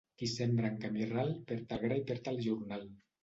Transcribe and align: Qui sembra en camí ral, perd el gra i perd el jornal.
Qui 0.19 0.27
sembra 0.29 0.69
en 0.69 0.79
camí 0.85 1.05
ral, 1.11 1.29
perd 1.51 1.75
el 1.77 1.83
gra 1.85 1.99
i 2.01 2.05
perd 2.09 2.31
el 2.35 2.43
jornal. 2.49 2.89